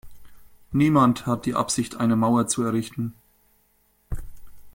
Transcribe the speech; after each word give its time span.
Niemand 0.71 1.27
hat 1.27 1.45
die 1.45 1.53
Absicht, 1.53 1.97
eine 1.97 2.15
Mauer 2.15 2.47
zu 2.47 2.63
errichten. 2.63 3.13